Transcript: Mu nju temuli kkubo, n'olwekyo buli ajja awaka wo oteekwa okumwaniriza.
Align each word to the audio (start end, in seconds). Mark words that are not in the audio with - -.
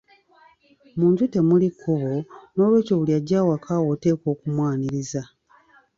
Mu 0.97 1.05
nju 1.11 1.25
temuli 1.33 1.69
kkubo, 1.73 2.13
n'olwekyo 2.53 2.93
buli 2.99 3.11
ajja 3.19 3.37
awaka 3.41 3.71
wo 3.83 3.87
oteekwa 3.93 4.27
okumwaniriza. 4.33 5.21